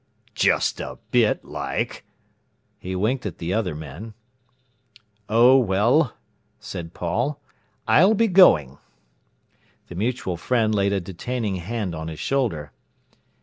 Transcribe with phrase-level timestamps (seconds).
[0.33, 2.03] "Just a bit, like!"
[2.79, 4.15] He winked at the other men.
[5.29, 6.17] "Oh well,"
[6.59, 7.39] said Paul,
[7.87, 8.79] "I'll be going!"
[9.89, 12.71] The mutual friend laid a detaining hand on his shoulder.